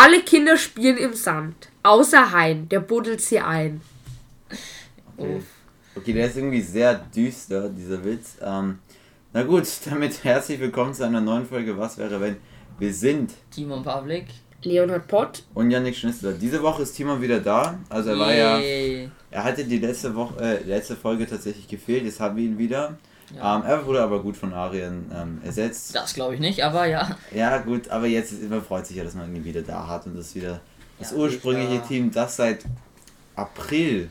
[0.00, 1.70] Alle Kinder spielen im Sand.
[1.82, 3.80] Außer Hein, der buddelt sie ein.
[5.16, 5.40] Okay.
[5.96, 8.36] okay, der ist irgendwie sehr düster, dieser Witz.
[8.40, 8.78] Ähm,
[9.32, 12.36] na gut, damit herzlich willkommen zu einer neuen Folge Was wäre wenn?
[12.78, 14.26] Wir sind Timon Pavlik.
[14.62, 15.42] Leonhard Pott.
[15.54, 16.32] Und Yannick Schnitzer.
[16.32, 17.76] Diese Woche ist Timon wieder da.
[17.88, 18.60] Also er war ja.
[18.60, 22.04] Er hatte die letzte Woche, äh, letzte Folge tatsächlich gefehlt.
[22.04, 22.96] Jetzt haben wir ihn wieder.
[23.36, 23.56] Ja.
[23.56, 25.94] Ähm, er wurde aber gut von Arien ähm, ersetzt.
[25.94, 27.16] Das glaube ich nicht, aber ja.
[27.34, 30.16] Ja, gut, aber jetzt man freut sich ja, dass man ihn wieder da hat und
[30.16, 30.60] das wieder
[30.98, 32.64] das ja, ursprüngliche Team, das seit
[33.36, 34.10] April.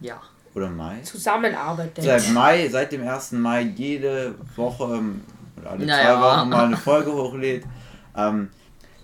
[0.00, 0.20] Ja.
[0.54, 1.00] Oder Mai?
[1.00, 2.04] Zusammenarbeitet.
[2.04, 3.32] Seit Mai, seit dem 1.
[3.32, 5.22] Mai jede Woche ähm,
[5.60, 6.14] oder alle naja.
[6.14, 7.64] zwei Wochen mal eine Folge hochlädt.
[8.16, 8.50] Ähm,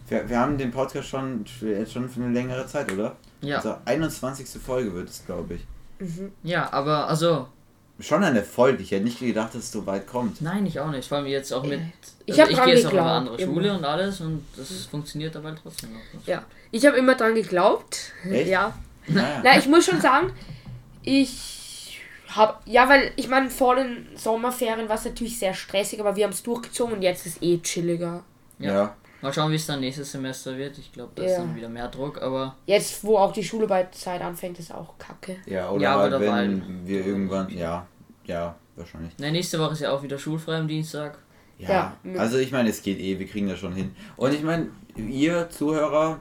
[0.09, 3.17] wir, wir haben den Podcast schon jetzt schon für eine längere Zeit, oder?
[3.41, 3.57] Ja.
[3.57, 4.49] Also 21.
[4.63, 5.67] Folge wird es, glaube ich.
[5.99, 6.33] Mhm.
[6.43, 7.49] Ja, aber also
[8.01, 8.83] Schon eine Folge.
[8.83, 10.41] Ich hätte nicht gedacht, dass es so weit kommt.
[10.41, 11.09] Nein, ich auch nicht.
[11.09, 11.81] Vor allem jetzt auch mit.
[12.27, 13.79] Ich, also ich gehe jetzt auch auf eine andere Schule immer.
[13.79, 14.91] und alles und das mhm.
[14.91, 16.01] funktioniert aber trotzdem noch.
[16.27, 18.13] Ja, ich habe immer dran geglaubt.
[18.31, 18.49] Echt?
[18.49, 18.75] Ja.
[19.07, 19.41] Naja.
[19.45, 20.33] Na, ich muss schon sagen,
[21.03, 22.59] ich habe.
[22.67, 26.33] Ja, weil ich meine, vor den Sommerferien war es natürlich sehr stressig, aber wir haben
[26.33, 28.23] es durchgezogen und jetzt ist eh chilliger.
[28.59, 28.73] ja.
[28.73, 28.97] ja.
[29.23, 30.79] Mal schauen, wie es dann nächstes Semester wird.
[30.79, 31.29] Ich glaube, da ja.
[31.29, 32.57] ist dann wieder mehr Druck, aber.
[32.67, 35.37] Jetzt, wo auch die Schule bei Zeit anfängt, ist auch kacke.
[35.47, 37.51] Ja, oder ja, halt, wenn halt wir irgendwann.
[37.51, 37.87] Ja,
[38.25, 39.17] ja, wahrscheinlich.
[39.19, 41.19] Ne, nächste Woche ist ja auch wieder schulfrei am Dienstag.
[41.59, 42.19] Ja, ja.
[42.19, 43.95] also ich meine, es geht eh, wir kriegen das schon hin.
[44.17, 46.19] Und ich meine, ihr Zuhörer,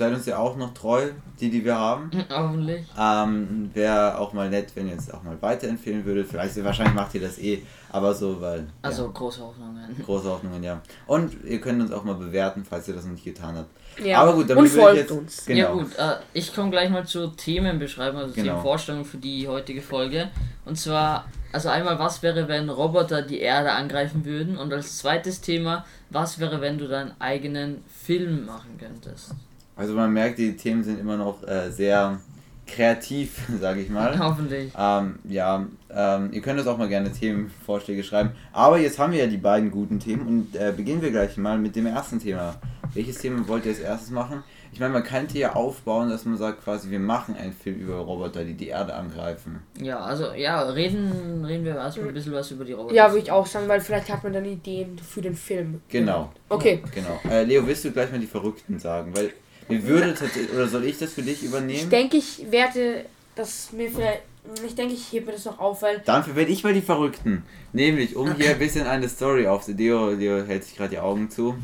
[0.00, 2.10] seid uns ja auch noch treu, die, die wir haben.
[2.30, 2.86] Hoffentlich.
[2.98, 6.26] Ähm, Wäre auch mal nett, wenn ihr es auch mal weiterempfehlen würdet.
[6.26, 8.66] Vielleicht, wahrscheinlich macht ihr das eh, aber so, weil.
[8.80, 9.10] Also ja.
[9.12, 9.84] große Hoffnungen.
[10.06, 10.80] Große Hoffnungen, ja.
[11.06, 13.68] Und ihr könnt uns auch mal bewerten, falls ihr das noch nicht getan habt.
[14.02, 14.22] Ja.
[14.22, 15.44] Aber gut, damit Und folgt jetzt, uns.
[15.44, 15.60] Genau.
[15.60, 18.52] Ja gut, äh, ich komme gleich mal zur Themenbeschreibung, also genau.
[18.52, 20.30] Themenvorstellung für die heutige Folge.
[20.64, 24.56] Und zwar, also einmal, was wäre, wenn Roboter die Erde angreifen würden?
[24.56, 29.34] Und als zweites Thema, was wäre, wenn du deinen eigenen Film machen könntest?
[29.80, 32.20] Also man merkt, die Themen sind immer noch äh, sehr
[32.66, 34.18] kreativ, sage ich mal.
[34.18, 34.72] Hoffentlich.
[34.78, 38.32] Ähm, ja, ähm, ihr könnt uns auch mal gerne Themenvorschläge schreiben.
[38.52, 41.56] Aber jetzt haben wir ja die beiden guten Themen und äh, beginnen wir gleich mal
[41.56, 42.56] mit dem ersten Thema.
[42.92, 44.42] Welches Thema wollt ihr als erstes machen?
[44.72, 47.96] Ich meine, man könnte ja aufbauen, dass man sagt quasi, wir machen einen Film über
[47.96, 49.62] Roboter, die die Erde angreifen.
[49.80, 52.94] Ja, also ja, reden, reden wir erstmal ein bisschen was über die Roboter.
[52.94, 55.80] Ja, würde ich auch sagen, weil vielleicht hat man dann Ideen für den Film.
[55.88, 56.32] Genau.
[56.50, 56.82] Okay.
[56.94, 57.18] Genau.
[57.30, 59.16] Äh, Leo, willst du gleich mal die Verrückten sagen?
[59.16, 59.32] Weil
[59.70, 60.14] wie würde
[60.52, 61.80] oder soll ich das für dich übernehmen?
[61.80, 63.04] Ich denke, ich werde
[63.34, 64.22] das mir vielleicht.
[64.64, 66.00] Ich denke, ich hebe das noch auf, weil.
[66.04, 67.44] Dann verwende ich mal die Verrückten.
[67.72, 69.68] Nämlich, um hier ein bisschen eine Story auf.
[69.68, 71.56] Leo, Leo hält sich gerade die Augen zu.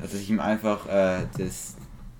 [0.00, 1.74] Dass ich ihm einfach äh, das.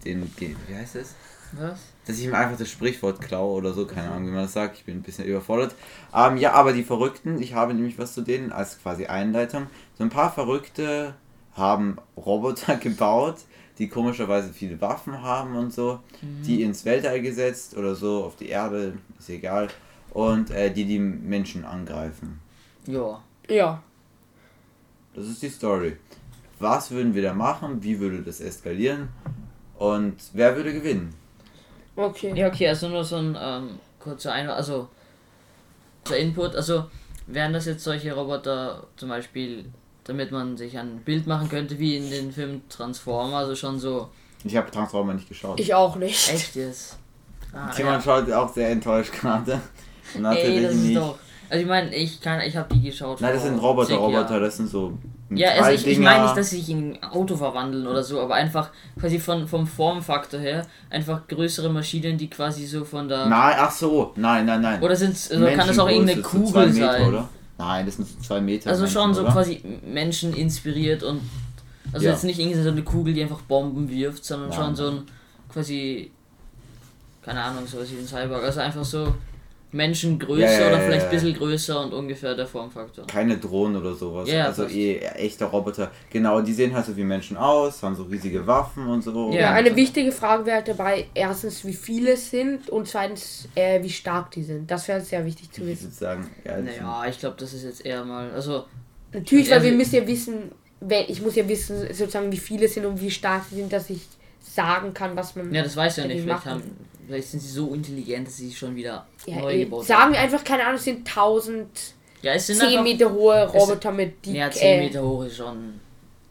[0.04, 0.56] Den, den.
[0.68, 1.14] Wie heißt das?
[1.52, 1.80] Was?
[2.06, 4.78] Dass ich ihm einfach das Sprichwort klaue oder so, keine Ahnung, wie man das sagt.
[4.78, 5.74] Ich bin ein bisschen überfordert.
[6.14, 9.66] Ähm, ja, aber die Verrückten, ich habe nämlich was zu denen als quasi Einleitung.
[9.98, 11.14] So ein paar Verrückte
[11.54, 13.38] haben Roboter gebaut,
[13.78, 16.42] die komischerweise viele Waffen haben und so, mhm.
[16.42, 19.68] die ins Weltall gesetzt oder so, auf die Erde, ist egal,
[20.10, 22.40] und äh, die die Menschen angreifen.
[22.86, 23.22] Ja.
[23.48, 23.82] Ja.
[25.14, 25.96] Das ist die Story.
[26.58, 27.82] Was würden wir da machen?
[27.82, 29.08] Wie würde das eskalieren?
[29.78, 31.14] Und wer würde gewinnen?
[31.96, 32.32] Okay.
[32.34, 34.88] Ja, okay, also nur so ein ähm, kurzer Einwand, also
[36.08, 36.84] der Input, also
[37.26, 39.66] wären das jetzt solche Roboter zum Beispiel
[40.06, 44.08] damit man sich ein Bild machen könnte, wie in den Film Transformer, also schon so.
[44.44, 45.58] Ich habe Transformer nicht geschaut.
[45.58, 46.32] Ich auch nicht.
[46.32, 46.98] Echt jetzt?
[47.52, 48.00] Ah, Timon ja.
[48.00, 49.60] schaut auch sehr enttäuscht gerade.
[50.14, 51.18] Ey, das ist doch.
[51.48, 53.20] Also ich meine, ich kann, ich habe die geschaut.
[53.20, 54.98] Nein, das sind Roboter, Roboter, das sind so.
[55.30, 58.20] Ja, also ich, ich meine nicht, dass sie sich in ein Auto verwandeln oder so,
[58.20, 63.26] aber einfach quasi von, vom Formfaktor her einfach größere Maschinen, die quasi so von der.
[63.26, 64.80] Nein, ach so, nein, nein, nein.
[64.80, 67.08] Oder sind also kann das auch irgendeine Kugel Meter, sein?
[67.08, 67.28] Oder?
[67.58, 68.70] Nein, das sind zwei Meter.
[68.70, 69.32] Also Menschen, schon so oder?
[69.32, 71.20] quasi Menschen inspiriert und
[71.92, 72.12] also ja.
[72.12, 74.58] jetzt nicht irgendwie so eine Kugel, die einfach Bomben wirft, sondern Nein.
[74.58, 75.02] schon so ein
[75.48, 76.10] quasi
[77.26, 78.44] keine Ahnung, sowas wie ein Cyborg.
[78.44, 79.12] Also einfach so
[79.72, 83.06] Menschengröße ja, ja, oder vielleicht ein bisschen größer und ungefähr der Formfaktor.
[83.06, 84.30] Keine Drohnen oder sowas.
[84.30, 85.90] Ja, also eh echter Roboter.
[86.10, 89.32] Genau, die sehen halt so wie Menschen aus, haben so riesige Waffen und so.
[89.32, 93.90] Ja, eine wichtige Frage wäre dabei erstens, wie viele es sind und zweitens, äh, wie
[93.90, 94.70] stark die sind.
[94.70, 95.88] Das wäre sehr wichtig zu wissen.
[95.90, 98.30] Ich sagen, ja, naja, ich glaube, das ist jetzt eher mal.
[98.30, 98.64] Also.
[99.12, 100.52] Natürlich, weil wir müssen ja wissen,
[101.08, 104.02] ich muss ja wissen, sozusagen, wie viele sind und wie stark sie sind, dass ich
[104.40, 105.52] sagen kann, was man.
[105.52, 106.22] Ja, das weiß ja nicht.
[106.22, 106.62] Vielleicht, haben,
[107.06, 109.86] vielleicht sind sie so intelligent, dass sie schon wieder ja, neu gebaut haben.
[109.86, 111.68] Sagen wir einfach, keine Ahnung, es sind 1000
[112.22, 114.32] ja, es sind 10 Meter hohe Roboter mit die.
[114.32, 115.80] Ja, 10 Meter hoch ist schon.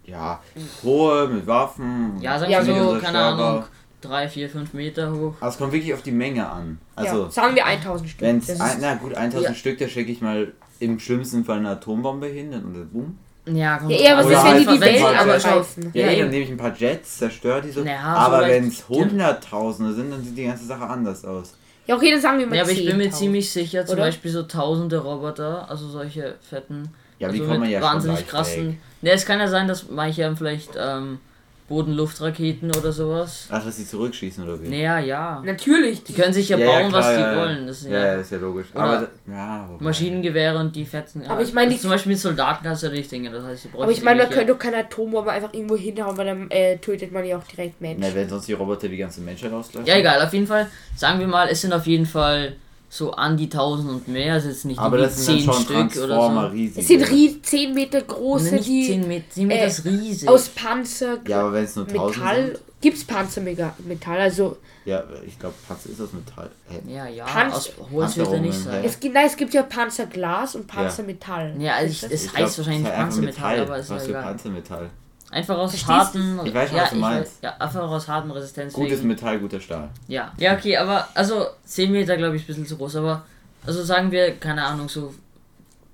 [0.06, 0.42] Ja,
[0.83, 2.19] hohe mit Waffen.
[2.22, 3.63] Ja, sagen wir ja, so, keine Ahnung.
[4.01, 5.33] 3, 4, 5 Meter hoch.
[5.39, 6.80] Aber es kommt wirklich auf die Menge an.
[6.95, 8.22] Also, ja, sagen wir 1000 Stück.
[8.22, 9.54] Wenn's ein, na gut, 1000 ja.
[9.56, 13.18] Stück, da schicke ich mal im schlimmsten Fall eine Atombombe hin und dann boom.
[13.48, 15.92] Ja, ja eher was ist, wenn die die Welt angreifen.
[15.94, 17.84] Ja, ja, dann nehme ich ein paar Jets, zerstöre die so.
[17.84, 21.54] Ja, aber wenn es Hunderttausende sind, dann sieht die ganze Sache anders aus.
[21.88, 24.06] Ja, okay, dann sagen wir mal Ja, aber ich bin mir ziemlich sicher, zum oder?
[24.06, 26.90] Beispiel so tausende Roboter, also solche fetten,
[27.20, 28.80] ja, also die kommen ja wahnsinnig krassen.
[29.02, 31.20] Ne, es kann ja sein, dass manche vielleicht ähm,
[31.68, 33.48] Bodenluftraketen oder sowas.
[33.50, 34.68] Ach, dass sie zurückschießen oder wie?
[34.68, 35.42] Naja, ja.
[35.44, 36.04] Natürlich.
[36.04, 37.68] Die können sich ja, ja bauen, klar, was die wollen.
[37.68, 38.68] Das ist ja, ja, ist ja logisch.
[38.74, 41.26] aber ja, Maschinengewehre und die fetzen.
[41.28, 43.32] Aber ich meine, also zum Beispiel mit Soldaten kannst du nicht Dinge.
[43.32, 46.52] Das heißt, aber ich meine, man könnte doch keine Atombombe einfach irgendwo hinhauen, weil dann
[46.52, 48.02] äh, tötet man ja auch direkt Menschen.
[48.02, 49.88] Na, wenn sonst die Roboter die ganze Menschheit auslöschen.
[49.88, 50.22] Ja, egal.
[50.22, 52.56] Auf jeden Fall, sagen wir mal, es sind auf jeden Fall
[52.96, 56.16] so an die 1000 und mehr, also jetzt nicht aber das sind 10 Stück oder
[56.16, 56.40] so.
[56.48, 56.80] Riesige.
[56.80, 60.30] Es sind 10 Meter große, nicht die 10 Meter, 10 Meter äh, ist riesig.
[60.30, 65.38] aus Panzer, ja, aber wenn es nur 1000 Metall, gibt es Panzermetall, also ja, ich
[65.38, 66.50] glaube Panzer ist aus Metall.
[66.70, 66.82] Hey.
[66.88, 68.84] Ja, ja, Panzer, aus Holz wird er nicht sein.
[68.86, 71.56] Es gibt, nein, es gibt ja Panzerglas und Panzermetall.
[71.60, 74.90] Ja, also ich, es heißt glaub, wahrscheinlich Panzermetall, aber es ist ja Panzermetall?
[75.31, 75.89] Einfach aus Verstehst?
[75.89, 76.39] harten.
[76.45, 77.44] Ich weiß schon, ja, was du meinst.
[77.44, 78.74] ja, einfach aus harten Resistenz.
[78.74, 79.89] Gutes Metall, guter Stahl.
[80.07, 80.31] Ja.
[80.38, 83.25] Ja, okay, aber also 10 Meter glaube ich ein bisschen zu groß, aber
[83.66, 85.13] also sagen wir, keine Ahnung, so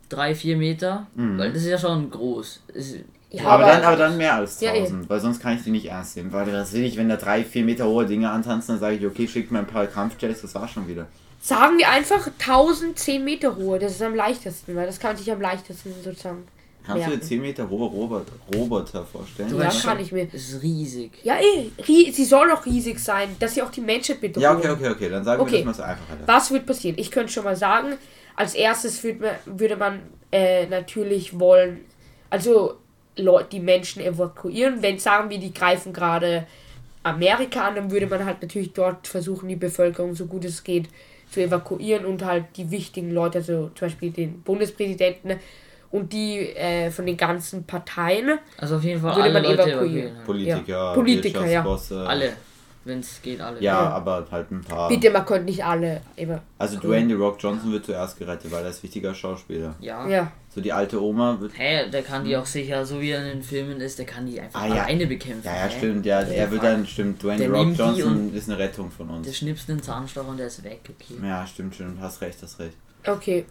[0.10, 1.38] 3, 4 Meter, mhm.
[1.38, 2.62] weil das ist ja schon groß.
[2.74, 2.98] Ist,
[3.30, 5.72] ja, aber, aber, dann, aber dann mehr als 1000, ja, weil sonst kann ich die
[5.72, 6.34] nicht ernst nehmen.
[6.34, 9.06] Weil das will ich, wenn da 3, 4 Meter hohe Dinge antanzen, dann sage ich,
[9.06, 11.08] okay, schickt mir ein paar Kampfjets, das war schon wieder.
[11.42, 15.40] Sagen wir einfach 1010 Meter hohe, das ist am leichtesten, weil das kann sich am
[15.42, 16.44] leichtesten sozusagen.
[16.86, 17.20] Kannst merken.
[17.20, 19.56] du dir 10 Meter hohe Roboter, Roboter vorstellen?
[19.58, 20.26] Ja, kann ich mir.
[20.26, 21.12] Das ist riesig.
[21.24, 24.42] Ja, eh, sie soll auch riesig sein, dass sie auch die Menschheit bedrohen.
[24.42, 25.52] Ja, okay, okay, okay, dann sagen okay.
[25.52, 26.10] wir das mal so einfach.
[26.10, 26.28] Alter.
[26.28, 26.98] Was wird passieren?
[26.98, 27.98] Ich könnte schon mal sagen,
[28.36, 30.00] als erstes würde man, würde man
[30.32, 31.82] äh, natürlich wollen,
[32.32, 32.76] also
[33.16, 34.82] Leute, die Menschen evakuieren.
[34.82, 36.48] Wenn sagen wir, die greifen gerade
[37.04, 40.90] Amerika an, dann würde man halt natürlich dort versuchen, die Bevölkerung so gut es geht
[41.30, 45.40] zu evakuieren und halt die wichtigen Leute, also zum Beispiel den Bundespräsidenten
[45.92, 48.40] und die äh, von den ganzen Parteien.
[48.58, 50.12] Also auf jeden Fall würde alle man Leute evakuieren.
[50.26, 50.94] Politiker, ja.
[50.94, 51.66] Politiker, ja.
[52.06, 52.34] Alle.
[52.84, 53.62] Wenn es geht, alle.
[53.62, 54.90] Ja, ja, aber halt ein paar.
[54.90, 56.02] Bitte, man könnte nicht alle.
[56.16, 56.42] Immer.
[56.58, 59.76] Also Dwayne The Rock Johnson wird zuerst gerettet, weil er ist wichtiger Schauspieler.
[59.80, 60.08] Ja.
[60.08, 60.32] ja.
[60.50, 61.52] So die alte Oma wird.
[61.56, 64.26] Hä, der kann die auch sicher, so wie er in den Filmen ist, der kann
[64.26, 64.84] die einfach ah, ja.
[64.84, 65.46] alleine bekämpfen.
[65.46, 66.22] Ja, ja, stimmt, ja.
[66.22, 69.28] Er wird dann, stimmt, Dwayne The Rock Johnson ist eine Rettung von uns.
[69.28, 71.20] Der schnipst den Zahnstocher und der ist weg, okay.
[71.24, 72.76] Ja, stimmt, stimmt, hast recht, hast recht.
[73.06, 73.46] Okay.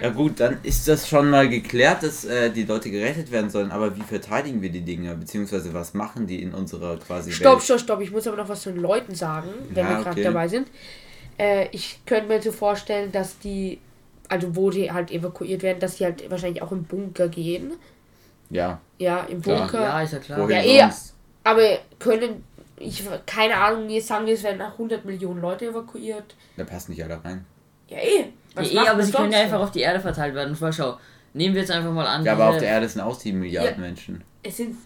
[0.00, 3.72] Ja gut, dann ist das schon mal geklärt, dass äh, die Leute gerettet werden sollen,
[3.72, 7.62] aber wie verteidigen wir die Dinge, beziehungsweise was machen die in unserer quasi Stopp, Welt?
[7.64, 10.10] stopp, stopp, ich muss aber noch was zu den Leuten sagen, wenn ja, wir gerade
[10.10, 10.22] okay.
[10.22, 10.68] dabei sind.
[11.38, 13.80] Äh, ich könnte mir so vorstellen, dass die,
[14.28, 17.72] also wo die halt evakuiert werden, dass die halt wahrscheinlich auch im Bunker gehen.
[18.50, 18.80] Ja.
[18.98, 19.66] Ja, im Bunker.
[19.66, 19.82] Klar.
[19.82, 20.50] Ja, ist ja klar.
[20.50, 20.94] ja, eher,
[21.42, 22.44] aber können,
[22.76, 26.36] ich, keine Ahnung, jetzt sagen wir, es werden nach 100 Millionen Leute evakuiert.
[26.56, 27.44] Da passen nicht alle rein.
[27.88, 28.26] Ja, eh.
[28.54, 30.58] Was ja, eh, aber sie können ja einfach auf die Erde verteilt werden.
[30.60, 30.98] Weil schau,
[31.32, 32.24] nehmen wir jetzt einfach mal an.
[32.24, 34.22] Ja, aber auf der Erde sind auch 7 Milliarden ja, Menschen.
[34.42, 34.76] Es sind.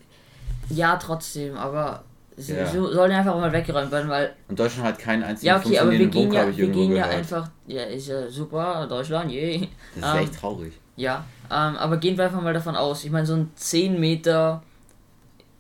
[0.71, 2.05] Ja, trotzdem, aber.
[2.39, 2.67] Sie ja.
[2.67, 4.35] sollen einfach mal weggeräumt werden, weil.
[4.49, 7.49] Und Deutschland hat keinen einzigen Ja, okay, aber wir gehen ja, wir gehen ja einfach.
[7.67, 9.69] Ja, ist ja super, Deutschland, je.
[9.95, 10.75] Das ist ähm, echt traurig.
[10.97, 13.05] Ja, ähm, aber gehen wir einfach mal davon aus.
[13.05, 14.63] Ich meine, so ein 10 Meter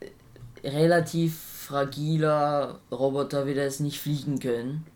[0.00, 4.87] äh, relativ fragiler Roboter wird jetzt nicht fliegen können.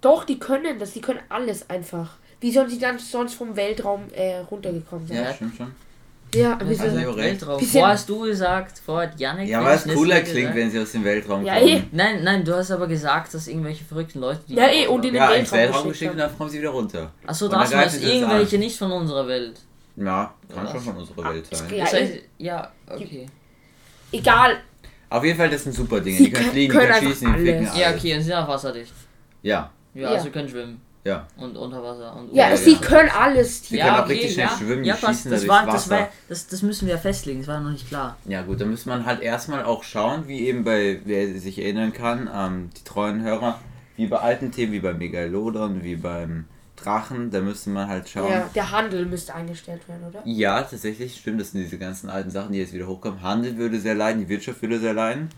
[0.00, 2.16] Doch, die können das, die können alles einfach.
[2.40, 5.24] Wie sollen sie dann sonst vom Weltraum äh, runtergekommen sein?
[5.24, 5.72] Ja, stimmt schon.
[6.34, 7.60] Ja, aber also sind Weltraum.
[7.60, 9.48] Vorher hast du gesagt, vorher hat Janik.
[9.48, 11.68] Ja, weil es cooler klingt, wenn sie aus dem Weltraum ja, kommen.
[11.68, 11.82] Eh.
[11.90, 14.40] Nein, nein, du hast aber gesagt, dass irgendwelche verrückten Leute.
[14.46, 16.70] Die ja, eh, und in den ja, Weltraum, Weltraum geschickt und dann kommen sie wieder
[16.70, 17.12] runter.
[17.26, 19.60] Achso, das war irgendwelche nicht von unserer Welt.
[19.96, 21.74] Ja, kann ja, schon von unserer Welt sein.
[21.74, 23.26] Ja, das heißt, ja, okay.
[24.12, 24.58] Egal.
[25.10, 26.18] Auf jeden Fall, das sind super Dinge.
[26.18, 27.68] Sie die können fliegen, die können schießen, die fliegen.
[27.74, 28.92] Ja, okay, und sind auch wasserdicht.
[29.42, 29.72] Ja.
[29.94, 30.87] Ja, also können schwimmen.
[31.08, 31.26] Ja.
[31.38, 32.14] Und unter Wasser.
[32.16, 32.78] Und ja, sie ja.
[32.80, 33.66] können alles.
[33.66, 34.56] Sie ja, können auch okay, richtig schnell ja.
[34.58, 37.70] schwimmen, ja, schießen das, war, das, war, das, das müssen wir festlegen, das war noch
[37.70, 38.18] nicht klar.
[38.26, 41.94] Ja gut, da muss man halt erstmal auch schauen, wie eben bei, wer sich erinnern
[41.94, 43.58] kann, ähm, die treuen Hörer,
[43.96, 46.44] wie bei alten Themen, wie bei Megalodon, wie beim
[46.76, 48.30] Drachen, da müsste man halt schauen.
[48.30, 50.20] Ja, der Handel müsste eingestellt werden, oder?
[50.26, 53.22] Ja, tatsächlich, stimmt, das sind diese ganzen alten Sachen, die jetzt wieder hochkommen.
[53.22, 55.30] Handel würde sehr leiden, die Wirtschaft würde sehr leiden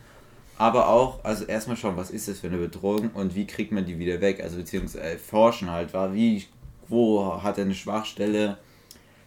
[0.61, 3.87] aber auch, also erstmal schauen, was ist das für eine Bedrohung und wie kriegt man
[3.87, 6.45] die wieder weg, also beziehungsweise forschen halt, war wie,
[6.87, 8.59] wo hat er eine Schwachstelle,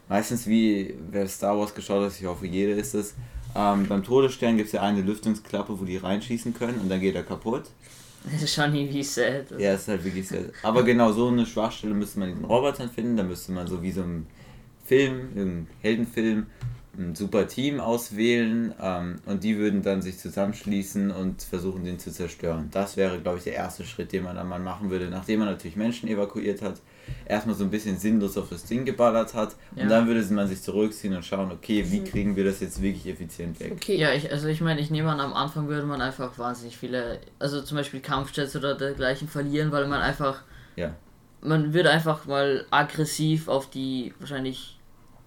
[0.07, 3.15] meistens wie, wer Star Wars geschaut hat, ich hoffe jeder ist es,
[3.55, 7.15] ähm, beim Todesstern gibt es ja eine Lüftungsklappe, wo die reinschießen können und dann geht
[7.15, 7.63] er kaputt.
[8.31, 9.45] Das ist schon irgendwie sad.
[9.57, 10.51] Ja, ist halt wirklich sad.
[10.61, 13.81] Aber genau so eine Schwachstelle müsste man in den Robotern finden, da müsste man so
[13.81, 14.27] wie so ein
[14.85, 16.45] Film, im Heldenfilm,
[16.97, 22.11] ein super Team auswählen ähm, und die würden dann sich zusammenschließen und versuchen, den zu
[22.11, 22.69] zerstören.
[22.71, 25.49] Das wäre, glaube ich, der erste Schritt, den man dann mal machen würde, nachdem man
[25.49, 26.81] natürlich Menschen evakuiert hat,
[27.25, 29.83] erstmal so ein bisschen sinnlos auf das Ding geballert hat ja.
[29.83, 32.05] und dann würde man sich zurückziehen und schauen, okay, wie mhm.
[32.05, 33.71] kriegen wir das jetzt wirklich effizient weg?
[33.73, 36.77] Okay, ja, ich, also ich meine, ich nehme an, am Anfang würde man einfach wahnsinnig
[36.77, 40.43] viele, also zum Beispiel Kampfjets oder dergleichen verlieren, weil man einfach,
[40.75, 40.93] ja.
[41.41, 44.72] man würde einfach mal aggressiv auf die wahrscheinlich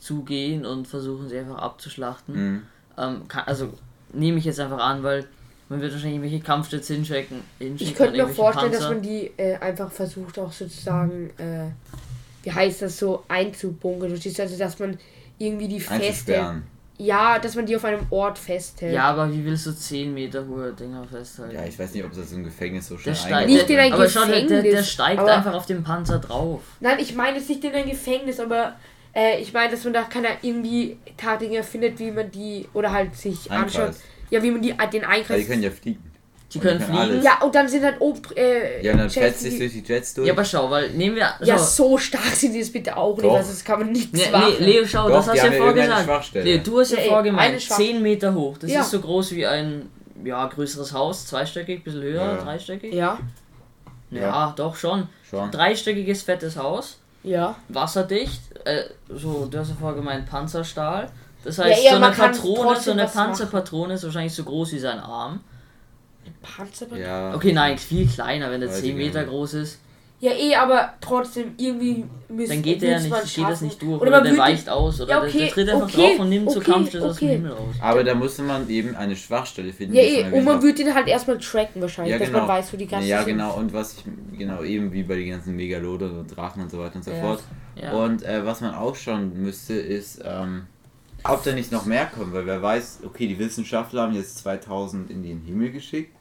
[0.06, 2.34] zugehen und versuchen sie einfach abzuschlachten.
[2.34, 2.62] Mhm.
[2.96, 3.72] Ähm, kann, also
[4.12, 5.26] nehme ich jetzt einfach an, weil
[5.68, 7.40] man wird wahrscheinlich irgendwelche Kampfjets hinschicken.
[7.58, 8.88] Ich könnte mir vorstellen, Panzer.
[8.88, 11.70] dass man die äh, einfach versucht auch sozusagen, äh,
[12.44, 14.12] wie heißt das so, einzubunkern.
[14.12, 14.98] Also dass man
[15.38, 16.62] irgendwie die feste
[16.98, 18.94] ja, dass man die auf einem Ort festhält.
[18.94, 21.54] Ja, aber wie willst du 10 Meter hohe Dinger festhalten?
[21.54, 23.48] Ja, ich weiß nicht, ob das im Gefängnis so schnell steigt.
[23.48, 24.40] Nicht in ein aber Gefängnis.
[24.40, 26.62] Schau, der, der, steigt einfach auf dem Panzer drauf.
[26.80, 28.76] Nein, ich meine es nicht in ein Gefängnis, aber
[29.16, 33.16] äh, ich meine, dass man da keiner irgendwie Tatdinge findet, wie man die oder halt
[33.16, 33.76] sich Einkreis.
[33.76, 33.94] anschaut.
[34.30, 35.28] Ja, wie man die den Einkreis.
[35.28, 36.12] Ja, die können ja fliegen.
[36.52, 37.14] Die können, können fliegen.
[37.14, 37.24] Alles.
[37.24, 38.20] Ja, und dann sind halt oben.
[38.36, 40.26] Äh, ja, dann fetzt sich durch die Jets durch.
[40.26, 41.32] Ja, aber schau, weil nehmen wir.
[41.38, 41.44] Schau.
[41.46, 43.30] Ja, so stark sind die jetzt bitte auch nicht.
[43.30, 46.34] Also, das kann man nicht nee, nee, Leo, schau, Doch, das hast du ja vorgesagt.
[46.34, 48.58] Leo, du hast ja, ja vorgemeint, 10 Meter hoch.
[48.58, 48.80] Das ja.
[48.82, 49.88] ist so groß wie ein
[50.24, 52.36] ja, größeres Haus, zweistöckig, bisschen höher, ja.
[52.36, 52.92] dreistöckig.
[52.92, 53.18] Ja.
[54.10, 54.20] ja.
[54.20, 55.08] Ja, doch schon.
[55.28, 55.50] schon.
[55.50, 57.00] Dreistöckiges, fettes Haus.
[57.26, 57.56] Ja.
[57.68, 61.10] Wasserdicht, äh, so, du hast ja vorher gemeint Panzerstahl.
[61.42, 65.00] Das heißt, ja, so eine Patrone, so eine Panzerpatrone ist wahrscheinlich so groß wie sein
[65.00, 65.40] Arm.
[66.24, 67.04] Eine Panzerpatrone?
[67.04, 67.34] Ja.
[67.34, 69.80] Okay, nein, viel kleiner, wenn der 10 Meter groß ist.
[70.18, 74.00] Ja, eh, aber trotzdem irgendwie müssen Dann geht der ja nicht, geht das nicht durch.
[74.00, 75.00] Oder, oder der weicht aus.
[75.00, 77.10] Oder ja, okay, der, der, tritt einfach okay, drauf und nimmt okay, so Kampfschuss okay.
[77.10, 77.74] aus dem Himmel aus.
[77.80, 79.94] Aber da musste man eben eine Schwachstelle finden.
[79.94, 82.30] Ja, eh, und man würde den halt erstmal tracken wahrscheinlich, ja, genau.
[82.30, 82.58] dass man genau.
[82.58, 85.54] weiß, wo die ganzen Ja, genau, und was ich, genau, eben wie bei den ganzen
[85.54, 87.20] Megalodon und Drachen und so weiter und so ja.
[87.20, 87.42] fort.
[87.74, 87.92] Ja.
[87.92, 90.66] Und äh, was man auch schauen müsste, ist, ähm,
[91.24, 95.10] ob da nicht noch mehr kommen, weil wer weiß, okay, die Wissenschaftler haben jetzt 2000
[95.10, 96.15] in den Himmel geschickt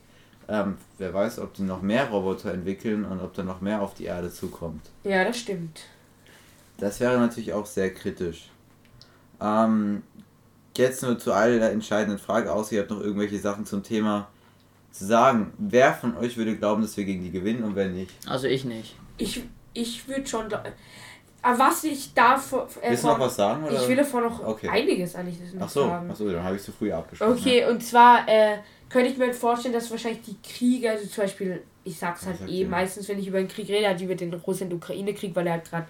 [0.48, 3.94] ähm, wer weiß, ob die noch mehr Roboter entwickeln und ob da noch mehr auf
[3.94, 4.82] die Erde zukommt.
[5.04, 5.82] Ja, das stimmt.
[6.78, 8.50] Das wäre natürlich auch sehr kritisch.
[9.42, 10.04] Ähm,
[10.78, 12.72] jetzt nur zu einer entscheidenden Frage aus.
[12.72, 14.28] Ihr habt noch irgendwelche Sachen zum Thema
[14.92, 15.54] zu sagen.
[15.58, 18.12] Wer von euch würde glauben, dass wir gegen die gewinnen und wer nicht?
[18.28, 18.96] Also ich nicht.
[19.18, 20.50] Ich, ich würde schon.
[21.46, 23.64] Aber was ich da Äh, Willst du noch was sagen?
[23.66, 23.82] Oder?
[23.82, 24.68] Ich will davon noch okay.
[24.68, 26.10] einiges eigentlich noch so, sagen.
[26.10, 27.34] Achso, dann habe ich zu früh abgesprochen.
[27.34, 27.70] Okay, ja.
[27.70, 28.28] und zwar.
[28.28, 28.58] Äh,
[28.90, 32.38] könnte ich mir halt vorstellen, dass wahrscheinlich die Kriege, also zum Beispiel, ich sag's halt
[32.48, 35.70] eh, meistens, wenn ich über einen Krieg rede, halt über den Russland-Ukraine-Krieg, weil er halt
[35.70, 35.88] gerade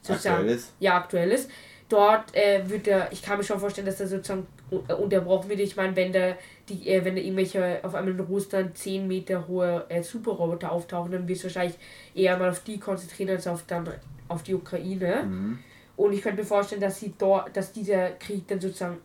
[0.00, 0.72] sozusagen aktuell ist.
[0.80, 1.50] Ja, aktuell ist.
[1.88, 5.60] Dort äh, wird er, ich kann mir schon vorstellen, dass er sozusagen unterbrochen wird.
[5.60, 6.36] Ich meine, wenn da
[6.68, 11.12] die, äh, wenn da irgendwelche auf einmal in Russland 10 Meter hohe äh, Superroboter auftauchen,
[11.12, 11.76] dann wird es wahrscheinlich
[12.14, 13.86] eher mal auf die konzentrieren als auf dann
[14.32, 15.24] auf die Ukraine.
[15.24, 15.58] Mhm.
[15.96, 18.98] Und ich könnte mir vorstellen, dass sie dort, dass dieser Krieg dann sozusagen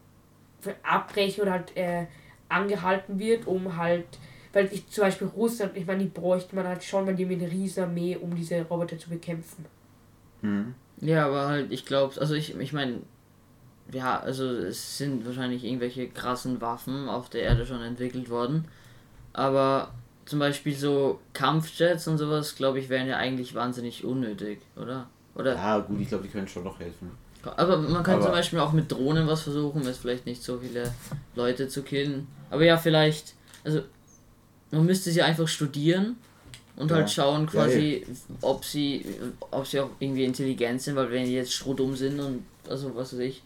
[0.83, 2.05] abbrechen oder halt äh,
[2.49, 4.05] angehalten wird, um halt,
[4.53, 7.41] weil ich zum Beispiel Russland, ich meine, die bräuchte man halt schon, weil die mit
[7.41, 9.65] einer riesen Armee, um diese Roboter zu bekämpfen.
[10.41, 10.73] Mhm.
[11.01, 13.01] Ja, aber halt, ich glaube, also ich, ich meine,
[13.91, 18.65] ja, also es sind wahrscheinlich irgendwelche krassen Waffen auf der Erde schon entwickelt worden,
[19.33, 19.93] aber
[20.25, 25.07] zum Beispiel so Kampfjets und sowas, glaube ich, wären ja eigentlich wahnsinnig unnötig, oder?
[25.37, 25.55] Oder?
[25.55, 27.11] Ja, gut, ich glaube, die können schon noch helfen.
[27.55, 30.43] Aber man kann aber zum Beispiel auch mit Drohnen was versuchen, um jetzt vielleicht nicht
[30.43, 30.91] so viele
[31.35, 32.27] Leute zu killen.
[32.49, 33.81] Aber ja, vielleicht, also
[34.71, 36.17] man müsste sie einfach studieren
[36.75, 36.97] und ja.
[36.97, 39.05] halt schauen quasi, ja, ob sie
[39.51, 43.13] ob sie auch irgendwie intelligent sind, weil wenn die jetzt strohdumm sind und also was
[43.13, 43.43] weiß ich.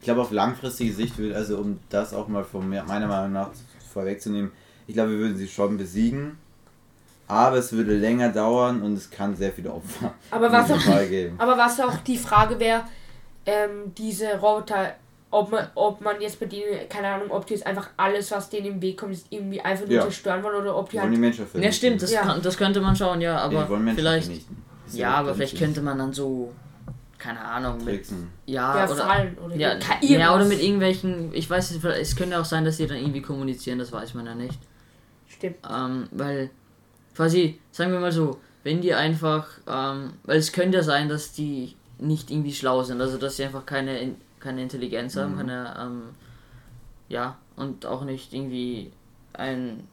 [0.00, 3.32] Ich glaube auf langfristige Sicht will, also um das auch mal von mir, meiner Meinung
[3.32, 3.50] nach
[3.92, 4.50] vorwegzunehmen,
[4.86, 6.36] ich glaube wir würden sie schon besiegen
[7.28, 11.36] aber es würde länger dauern und es kann sehr viele Opfer aber was auch, geben.
[11.38, 12.84] Aber was auch die Frage wäre,
[13.44, 14.94] ähm, diese Roboter,
[15.30, 18.48] ob man, ob man jetzt bei denen, keine Ahnung, ob die jetzt einfach alles, was
[18.48, 20.02] denen im Weg kommt, ist irgendwie einfach nur ja.
[20.02, 21.12] zerstören wollen oder ob die, die halt.
[21.12, 22.22] Die Menschen ja, stimmt, das, ja.
[22.22, 24.30] Kann, das könnte man schauen, ja, aber vielleicht.
[24.92, 26.50] Ja, aber vielleicht könnte man dann so
[27.18, 28.06] keine Ahnung, mit,
[28.46, 32.44] ja, ja, oder, oder, ja, ja, oder mit irgendwelchen, ich weiß nicht, es könnte auch
[32.44, 34.58] sein, dass sie dann irgendwie kommunizieren, das weiß man ja nicht.
[35.26, 35.56] Stimmt.
[35.68, 36.50] Ähm, weil
[37.18, 41.32] quasi, sagen wir mal so, wenn die einfach, ähm, weil es könnte ja sein, dass
[41.32, 45.38] die nicht irgendwie schlau sind, also dass sie einfach keine, keine Intelligenz haben, mhm.
[45.38, 46.02] keine, ähm,
[47.08, 48.92] ja, und auch nicht irgendwie
[49.32, 49.88] ein,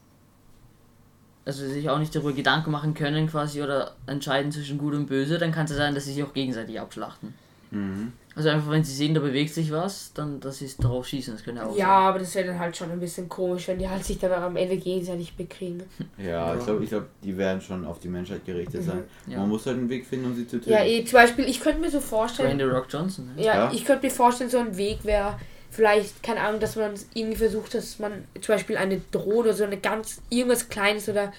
[1.45, 5.39] also sich auch nicht darüber Gedanken machen können quasi oder entscheiden zwischen gut und böse,
[5.39, 7.33] dann kann es ja sein, dass sie sich auch gegenseitig abschlachten.
[7.71, 8.13] Mhm.
[8.35, 11.33] Also einfach, wenn sie sehen, da bewegt sich was, dann dass sie es darauf schießen,
[11.33, 11.87] das können ja auch Ja, sein.
[11.87, 14.57] aber das wäre dann halt schon ein bisschen komisch, wenn die halt sich dann am
[14.57, 15.83] Ende gegenseitig bekriegen.
[16.17, 16.55] Ja, ja.
[16.55, 18.85] ich glaube, ich glaub, die werden schon auf die Menschheit gerichtet mhm.
[18.85, 19.03] sein.
[19.27, 19.39] Ja.
[19.39, 20.71] Man muss halt einen Weg finden, um sie zu töten.
[20.71, 22.49] Ja, eh, zum Beispiel, ich könnte mir so vorstellen...
[22.49, 23.31] Randy Rock Johnson.
[23.35, 23.43] Ne?
[23.43, 25.39] Ja, ja, ich könnte mir vorstellen, so ein Weg wäre
[25.71, 29.63] vielleicht, keine Ahnung, dass man irgendwie versucht, dass man zum Beispiel eine Drohne oder so
[29.63, 31.31] eine ganz, irgendwas Kleines oder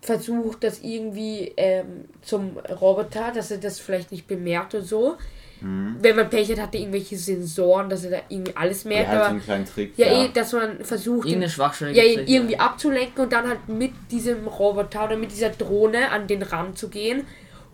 [0.00, 5.16] versucht, das irgendwie ähm, zum Roboter, dass er das vielleicht nicht bemerkt und so.
[5.60, 5.96] Mhm.
[6.00, 9.12] Wenn man Pech hat, hat er irgendwelche Sensoren, dass er da irgendwie alles merkt.
[9.12, 9.92] Ja, aber, einen kleinen Trick.
[9.96, 10.24] Ja, ja.
[10.24, 15.04] Eh, dass man versucht, ihn, ja, ihn irgendwie abzulenken und dann halt mit diesem Roboter
[15.04, 17.26] oder mit dieser Drohne an den Rand zu gehen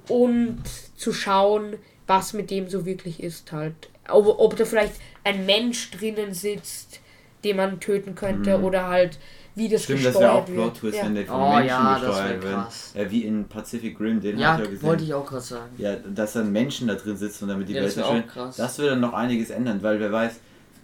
[0.09, 0.62] und
[0.97, 3.75] zu schauen, was mit dem so wirklich ist halt.
[4.09, 7.01] Ob, ob da vielleicht ein Mensch drinnen sitzt,
[7.45, 8.65] den man töten könnte mhm.
[8.65, 9.19] oder halt
[9.55, 11.05] wie das Stimmt, das wäre auch Plot Twist, ja.
[11.05, 12.67] wenn der von oh, Menschen ja, gesteuert wird.
[12.95, 14.89] Äh, wie in Pacific Rim, den ja, habe ich ja gesehen.
[14.89, 15.73] wollte ich auch gerade sagen.
[15.77, 18.25] Ja, dass dann Menschen da drin sitzen und damit die ja, Welt schön.
[18.57, 20.41] Das würde dann noch einiges ändern, weil wer weiß,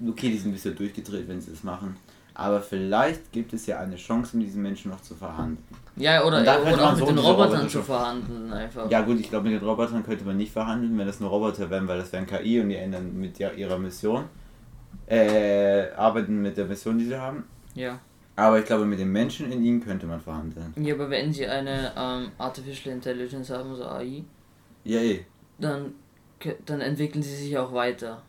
[0.07, 1.97] okay, die sind ein bisschen durchgedreht, wenn sie das machen.
[2.35, 5.59] Aber vielleicht gibt es ja eine Chance, mit diesen Menschen noch zu verhandeln.
[5.97, 8.89] Ja, oder, oder auch mit so den Robotern Roboter zu verhandeln einfach.
[8.89, 11.69] Ja gut, ich glaube mit den Robotern könnte man nicht verhandeln, wenn das nur Roboter
[11.69, 14.27] wären, weil das wären KI und die ändern mit ihrer Mission.
[15.07, 17.45] Äh, arbeiten mit der Mission, die sie haben.
[17.75, 17.99] Ja.
[18.39, 20.73] Aber ich glaube, mit den Menschen in ihnen könnte man verhandeln.
[20.77, 24.23] Ja, aber wenn sie eine ähm, Artificial Intelligence haben, so AI,
[24.85, 25.25] ja, eh.
[25.59, 25.95] dann,
[26.65, 28.23] dann entwickeln sie sich auch weiter.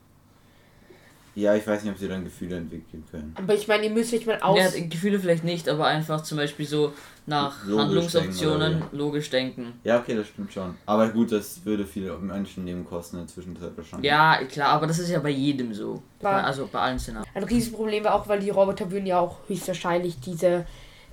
[1.39, 3.34] Ja, ich weiß nicht, ob sie dann Gefühle entwickeln können.
[3.38, 4.58] Aber ich meine, ihr müsst euch mal aus.
[4.58, 6.93] Ja, Gefühle vielleicht nicht, aber einfach zum Beispiel so
[7.25, 9.74] nach logisch Handlungsoptionen denken logisch denken.
[9.84, 10.75] Ja, okay, das stimmt schon.
[10.86, 14.10] Aber gut, das würde viele Menschenleben kosten in der Zwischenzeit wahrscheinlich.
[14.10, 16.01] Ja, klar, aber das ist ja bei jedem so.
[16.19, 17.29] War also bei allen Szenarien.
[17.34, 20.65] Ein Riesenproblem war auch, weil die Roboter würden ja auch höchstwahrscheinlich diese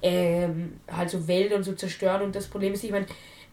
[0.03, 2.23] ähm, halt so Wälder und so zerstören.
[2.23, 3.07] Und das Problem ist, ich meine,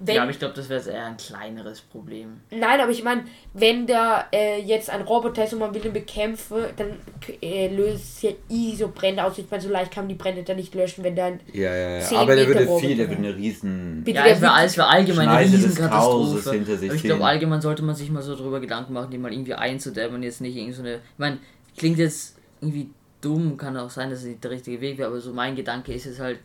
[0.06, 2.42] wenn, ja, aber ich glaube, das wäre eher ein kleineres Problem.
[2.52, 5.94] Nein, aber ich meine, wenn da äh, jetzt ein Roboter ist und man will ihn
[5.94, 6.98] bekämpfen, dann
[7.42, 9.38] äh, löst es ja easy so Brände aus.
[9.38, 11.40] Ich meine, so leicht kann man die Brände dann nicht löschen, wenn da ein.
[11.54, 12.18] Ja, ja, ja.
[12.18, 14.04] Aber der würde viel, der würde eine riesen.
[14.06, 16.52] Ja, es wäre wär allgemein eine Riesenkatastrophe.
[16.52, 19.18] Hinter sich aber ich glaube, allgemein sollte man sich mal so drüber Gedanken machen, die
[19.18, 20.96] mal irgendwie einzudämmen und jetzt nicht irgendwie so eine.
[20.96, 21.38] Ich meine,
[21.78, 22.90] klingt jetzt irgendwie
[23.22, 25.94] dumm, kann auch sein, dass es nicht der richtige Weg wäre, aber so mein Gedanke
[25.94, 26.40] ist jetzt halt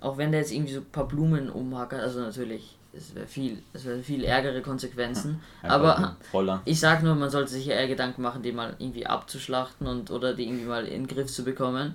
[0.00, 3.62] auch wenn der jetzt irgendwie so ein paar Blumen umhackert, also natürlich, es wäre viel,
[3.72, 5.40] es wäre viel ärgere Konsequenzen.
[5.62, 6.16] Ja, aber
[6.64, 10.10] ich sag nur, man sollte sich ja eher Gedanken machen, die mal irgendwie abzuschlachten und
[10.10, 11.94] oder die irgendwie mal in den Griff zu bekommen.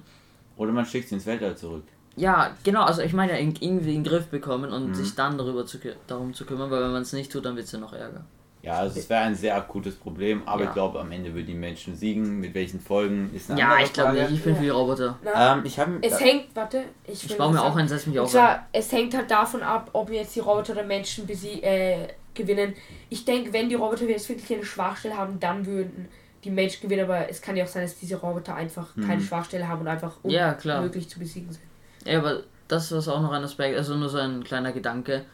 [0.57, 1.83] Oder man schickt sie ins Weltall zurück.
[2.15, 4.93] Ja, genau, also ich meine ja irgendwie in den Griff bekommen und mhm.
[4.93, 7.65] sich dann darüber zu, darum zu kümmern, weil wenn man es nicht tut, dann wird
[7.65, 8.24] es ja noch ärger.
[8.66, 10.68] Ja, also es wäre ein sehr akutes Problem, aber ja.
[10.70, 12.40] ich glaube, am Ende würden die Menschen siegen.
[12.40, 15.20] Mit welchen Folgen ist eine Ja, ich glaube nicht, ich bin für die Roboter.
[15.36, 18.28] ähm, ich habe es hängt, warte, ich, ich baue mir auch einen, setz mich auch
[18.28, 22.74] zwar, Es hängt halt davon ab, ob jetzt die Roboter oder Menschen sie äh, gewinnen.
[23.12, 26.08] Ich denke, wenn die Roboter jetzt wirklich eine Schwachstelle haben, dann würden
[26.44, 29.06] die Menschen gewinnen, aber es kann ja auch sein, dass diese Roboter einfach hm.
[29.06, 31.64] keine Schwachstelle haben und einfach unmöglich ja, zu besiegen sind.
[32.04, 35.25] Ja, aber das ist auch noch ein Aspekt, also nur so ein kleiner Gedanke.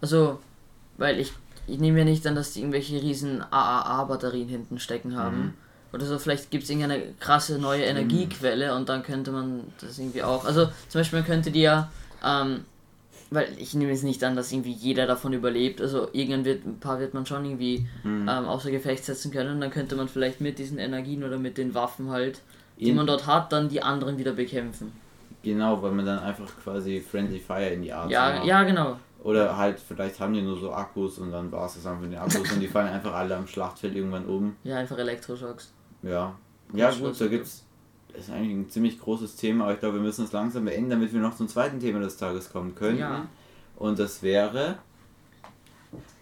[0.00, 0.40] Also,
[0.98, 1.32] weil ich
[1.66, 5.38] ich nehme ja nicht an, dass die irgendwelche riesen AAA-Batterien hinten stecken haben.
[5.38, 5.54] Mhm.
[5.92, 10.22] Oder so, vielleicht gibt es irgendeine krasse neue Energiequelle und dann könnte man das irgendwie
[10.22, 10.44] auch.
[10.44, 11.90] Also zum Beispiel, man könnte die ja,
[12.24, 12.64] ähm,
[13.30, 15.80] weil ich nehme jetzt nicht an, dass irgendwie jeder davon überlebt.
[15.80, 18.28] Also irgendwann wird ein paar wird man schon irgendwie mhm.
[18.28, 19.54] ähm, außer Gefecht setzen können.
[19.54, 22.40] Und dann könnte man vielleicht mit diesen Energien oder mit den Waffen halt,
[22.78, 24.92] die In man dort hat, dann die anderen wieder bekämpfen.
[25.42, 28.96] Genau, weil man dann einfach quasi Friendly Fire in die Art Ja, ja, genau.
[29.26, 32.12] Oder halt, vielleicht haben die nur so Akkus und dann war es das einfach mit
[32.12, 34.54] den Akkus und die fallen einfach alle am Schlachtfeld irgendwann um.
[34.62, 35.72] Ja, einfach Elektroschocks.
[36.04, 36.36] Ja.
[36.72, 37.64] Ja, gut, da gibt's.
[38.12, 40.90] Das ist eigentlich ein ziemlich großes Thema, aber ich glaube, wir müssen es langsam beenden,
[40.90, 42.98] damit wir noch zum zweiten Thema des Tages kommen können.
[42.98, 43.26] Ja.
[43.74, 44.78] Und das wäre.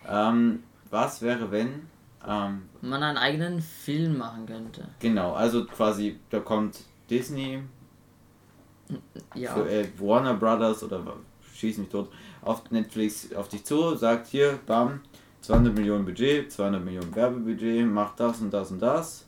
[0.08, 1.86] Ähm, was wäre, wenn.
[2.26, 4.88] Ähm, man einen eigenen Film machen könnte.
[5.00, 6.78] Genau, also quasi, da kommt
[7.10, 7.60] Disney.
[9.34, 9.52] Ja.
[9.52, 11.02] Für, äh, Warner Brothers oder
[11.54, 12.08] schieß mich tot
[12.44, 15.00] auf Netflix auf dich zu, sagt hier, bam,
[15.42, 19.26] 200 Millionen Budget, 200 Millionen Werbebudget, macht das und das und das.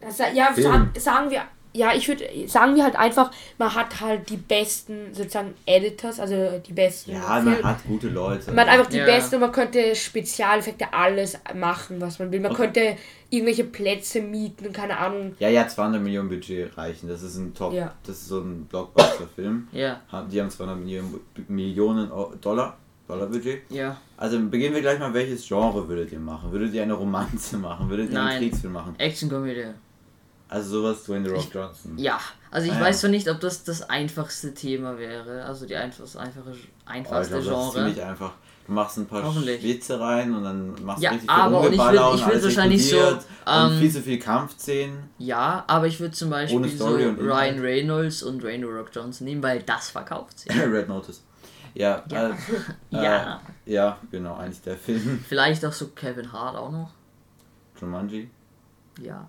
[0.00, 0.90] das ja, Film.
[0.96, 1.42] sagen wir
[1.76, 6.60] ja, ich würde sagen wir halt einfach, man hat halt die besten sozusagen Editors, also
[6.66, 7.12] die besten.
[7.12, 8.50] Ja, man hat gute Leute.
[8.52, 9.04] Man hat einfach die ja.
[9.04, 12.40] besten, man könnte Spezialeffekte, alles machen, was man will.
[12.40, 12.62] Man okay.
[12.62, 12.96] könnte
[13.30, 15.34] irgendwelche Plätze mieten, keine Ahnung.
[15.38, 17.08] Ja, ja, 200 Millionen Budget reichen.
[17.08, 17.92] Das ist ein Top, ja.
[18.06, 19.68] das ist so ein Blockbuster-Film.
[19.72, 20.00] ja.
[20.30, 22.10] Die haben 200 Millionen, Millionen
[22.40, 22.78] Dollar.
[23.08, 23.70] Dollar-Budget?
[23.70, 23.96] Ja.
[24.16, 26.50] Also beginnen wir gleich mal, welches Genre würdet ihr machen?
[26.50, 27.88] Würdet ihr eine Romanze machen?
[27.88, 28.28] Würdet ihr Nein.
[28.28, 28.94] einen Kriegsfilm machen?
[28.98, 29.66] Action-Komödie.
[30.48, 31.98] Also sowas Dwayne The Rock Johnson.
[31.98, 35.74] Ja, also ich ah, weiß zwar nicht, ob das das einfachste Thema wäre, also die
[35.74, 36.54] einfach, das einfache,
[36.84, 37.54] einfachste oh, Genre.
[37.56, 38.32] Das ist ziemlich einfach.
[38.66, 41.72] Du machst ein paar Witze rein und dann machst ja, du richtig viel aber und
[41.72, 45.10] ich würde ich würd wahrscheinlich so ähm, viel zu viel Kampfszenen.
[45.18, 49.62] Ja, aber ich würde zum Beispiel so Ryan Reynolds und Dwayne Rock Johnson nehmen, weil
[49.62, 50.52] das verkauft sich.
[50.72, 51.22] Red Notice.
[51.74, 52.30] Ja, ja.
[52.30, 52.34] Äh,
[52.90, 53.40] ja.
[53.66, 55.24] Äh, ja, genau, eigentlich der Film.
[55.28, 56.90] Vielleicht auch so Kevin Hart auch noch.
[57.80, 58.30] Jumanji.
[59.02, 59.28] Ja.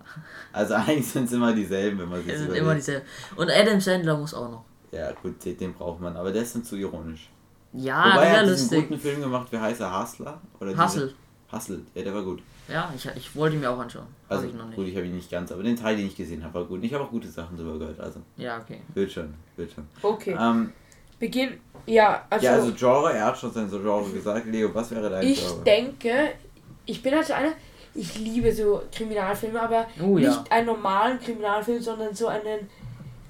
[0.52, 3.06] Also eigentlich sind es immer dieselben, wenn man sich Es sind immer dieselben.
[3.36, 4.64] Und Adam Sandler muss auch noch.
[4.90, 7.28] Ja, gut, den braucht man, aber der ist dann zu ironisch.
[7.74, 8.78] Ja, Wobei er hat lustig.
[8.78, 10.02] einen guten Film gemacht, wie heißt er?
[10.02, 10.40] Hustler?
[10.58, 11.12] Oder Hustle.
[11.52, 12.42] Hustle, ja, der war gut.
[12.68, 14.06] Ja, ich, ich wollte ihn mir auch anschauen.
[14.28, 14.76] Also, ich noch nicht.
[14.76, 16.82] gut, ich habe ihn nicht ganz, aber den Teil, den ich gesehen habe, war gut.
[16.82, 18.20] Ich habe auch gute Sachen darüber gehört, also.
[18.36, 18.80] Ja, okay.
[18.94, 19.86] Wird schon, wird schon.
[20.02, 20.36] Okay.
[20.38, 20.72] Ähm,
[21.18, 22.46] Beginn, ja, also.
[22.46, 24.46] Ja, also Genre, er hat schon sein so Genre gesagt.
[24.46, 25.56] Leo, was wäre dein ich Genre?
[25.58, 26.28] Ich denke,
[26.84, 27.52] ich bin halt einer,
[27.98, 30.28] ich liebe so Kriminalfilme, aber oh, ja.
[30.28, 32.68] nicht einen normalen Kriminalfilm, sondern so einen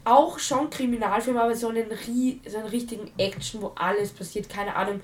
[0.05, 1.87] auch schon Kriminalfilm, aber so einen,
[2.47, 5.01] so einen richtigen Action, wo alles passiert, keine Ahnung,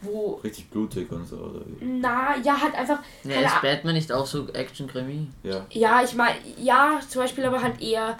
[0.00, 0.40] wo...
[0.42, 1.84] Richtig blutig und so, oder wie?
[1.84, 3.00] Na, ja, halt einfach...
[3.24, 5.28] Ja, ist Batman nicht auch so Action-Krimi?
[5.42, 5.66] Ja.
[5.70, 8.16] Ja, ich meine, ja, zum Beispiel aber halt eher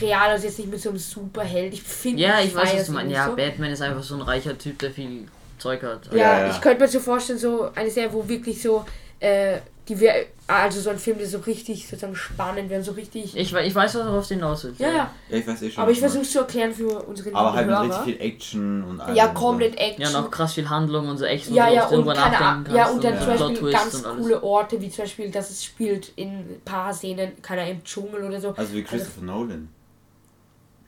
[0.00, 1.72] real, also jetzt nicht mit so einem Superheld.
[1.72, 2.22] Ich finde...
[2.22, 3.12] Ja, ich weiß, was du meinst.
[3.12, 3.36] Ja, so.
[3.36, 5.26] Batman ist einfach so ein reicher Typ, der viel
[5.58, 6.12] Zeug hat.
[6.12, 6.50] Ja, ja, ja.
[6.50, 8.84] ich könnte mir so vorstellen, so eine Serie, wo wirklich so...
[9.20, 10.12] Äh, die wir,
[10.48, 13.36] also so ein Film, der so richtig sozusagen spannend wäre, so richtig.
[13.36, 14.80] Ich, ich weiß, was du hinaus willst.
[14.80, 15.10] Ja, ja.
[15.28, 15.82] ja ich weiß eh schon.
[15.82, 19.00] Aber ich versuche es zu erklären für unsere Aber halt mit richtig viel Action und
[19.00, 19.16] alles.
[19.16, 20.02] Ja, komplett Action.
[20.02, 21.54] Ja, noch krass viel Handlung und so Action.
[21.54, 24.90] Ja, ja, und, keine, kannst ja, und dann und zum Beispiel ganz coole Orte, wie
[24.90, 28.54] zum Beispiel, dass es spielt in ein paar Szenen, keiner im Dschungel oder so.
[28.56, 29.68] Also wie Christopher also, Nolan.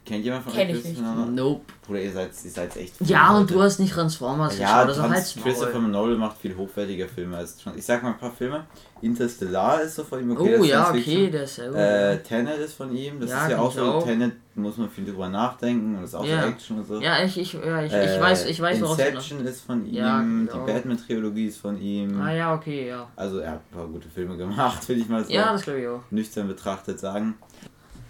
[0.09, 1.35] Kennt jemand von Kenn euch Christopher Nolan?
[1.35, 1.61] Nope.
[1.87, 2.95] Bruder, ihr seid, ihr seid echt.
[3.01, 7.07] Ja, und du hast nicht Transformers ja, geschaut, also halt Christopher Nolan macht viel hochwertiger
[7.07, 8.65] Filme als Ich sag mal ein paar Filme.
[9.03, 10.57] Interstellar ist so von ihm, okay.
[10.59, 11.77] Oh ja, okay, der ist sehr gut.
[11.77, 13.85] Äh, Tenet ist von ihm, das ja, ist ja auch so.
[13.85, 14.05] Auch.
[14.05, 16.43] Tenet muss man viel drüber nachdenken und ist auch ja.
[16.43, 17.01] so Action und so.
[17.01, 20.21] Ja, ich, ich, ja, ich, ich weiß, ich weiß, worauf Inception ist von ihm, ja,
[20.21, 20.53] genau.
[20.53, 22.19] die Batman-Trilogie ist von ihm.
[22.19, 23.09] Ah ja, okay, ja.
[23.15, 25.87] Also er hat ein paar gute Filme gemacht, will ich mal so ja, das ich
[25.87, 26.01] auch.
[26.11, 27.35] nüchtern betrachtet sagen.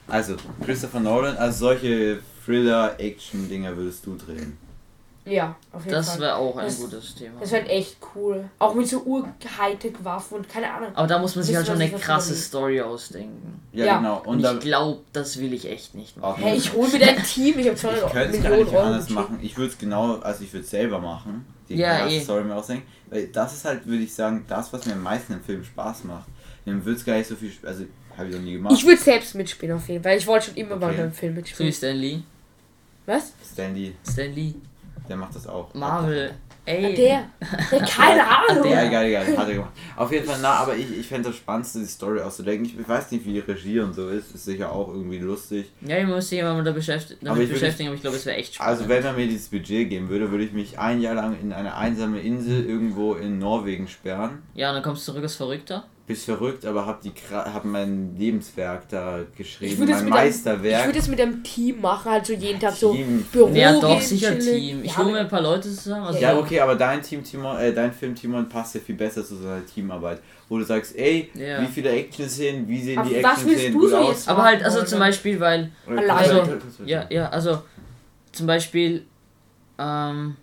[0.09, 4.57] Also, Christopher Nolan, also solche Thriller-Action-Dinger würdest du drehen.
[5.29, 6.15] Ja, auf jeden das Fall.
[6.15, 7.41] Das wäre auch ein das, gutes Thema.
[7.41, 8.49] Das wäre echt cool.
[8.59, 10.91] Auch mit so Ur-Hightech-Waffen und keine Ahnung.
[10.95, 13.61] Aber da muss man sich halt schon eine krasse Story ausdenken.
[13.73, 13.99] Ja, ja.
[13.99, 14.23] genau.
[14.25, 16.43] Und, und ich glaube, das will ich echt nicht machen.
[16.43, 19.11] Hey, ich hole mir dein Team, ich habe 200 Ich könnte es gar nicht anders
[19.11, 19.39] machen.
[19.43, 21.45] Ich würde es genau, also ich würde es selber machen.
[21.69, 22.21] Die ja, eh.
[22.21, 22.87] Story mir ausdenken.
[23.11, 26.05] Weil das ist halt, würde ich sagen, das, was mir am meisten im Film Spaß
[26.05, 26.27] macht.
[26.65, 27.85] Dann würde es gar nicht so viel, also
[28.19, 28.75] habe ich noch nie gemacht.
[28.77, 30.87] Ich würde selbst mitspielen auf jeden Fall, weil ich wollte schon immer okay.
[30.87, 31.73] mal beim Film mitspielen.
[31.73, 32.21] So wie Stan Lee.
[33.07, 33.33] Was?
[33.53, 33.93] Stan Lee.
[34.11, 34.55] Stan Lee.
[35.09, 35.73] Der macht das auch.
[35.75, 36.35] Marvel.
[36.67, 36.95] Ey.
[36.95, 37.25] Der.
[37.73, 38.63] der keine Ahnung.
[38.63, 39.37] Der, egal, egal.
[39.39, 39.73] Hat er gemacht.
[39.97, 42.79] Auf jeden Fall, na, aber ich, ich fände das Spannendste, die Story auszudenken.
[42.79, 44.35] Ich weiß nicht, wie die Regie und so ist.
[44.35, 45.73] Ist sicher auch irgendwie lustig.
[45.81, 48.37] Ja, ich muss sich immer damit beschäftigen, damit aber beschäftigen, aber ich glaube, es wäre
[48.37, 48.71] echt spannend.
[48.71, 51.55] Also, wenn er mir dieses Budget geben würde, würde ich mich ein Jahr lang in
[51.55, 54.43] eine einsame Insel irgendwo in Norwegen sperren.
[54.53, 58.17] Ja, und dann kommst du zurück als Verrückter bist verrückt, aber hab, die, hab mein
[58.17, 60.75] Lebenswerk da geschrieben, mein Meisterwerk.
[60.75, 62.97] Einem, ich würde es mit einem Team machen, halt so jeden Tag so
[63.31, 64.83] Büro Ja, doch, sicher Team.
[64.83, 66.07] Ich ja, hole mir ein paar Leute zusammen.
[66.07, 69.23] Also ja, okay, aber dein Team, Timon, äh, dein Film, Timon, passt ja viel besser
[69.25, 70.21] zu so einer Teamarbeit.
[70.49, 71.61] Wo du sagst, ey, ja.
[71.61, 74.27] wie viele Action-Szenen, wie sehen aber die Action-Szenen gut so aus?
[74.29, 75.71] Aber halt, also zum Beispiel, weil...
[75.87, 76.43] Also,
[76.87, 77.63] ja, ja, also
[78.33, 79.05] zum Beispiel,
[79.79, 80.37] ähm,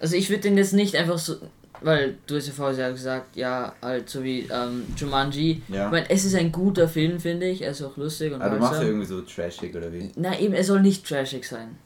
[0.00, 1.36] also ich würde den jetzt nicht einfach so
[1.84, 5.62] weil du hast ja vorher gesagt, ja, halt so wie ähm, Jumanji.
[5.68, 5.86] Ja.
[5.86, 7.62] Ich meine, es ist ein guter Film, finde ich.
[7.62, 10.10] Er ist auch lustig und Aber du machst ja irgendwie so trashig oder wie?
[10.16, 11.76] Na eben, er soll nicht trashig sein.